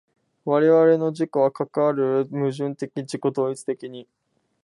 [0.45, 4.07] 我々の自己はかかる矛盾的自己同一的に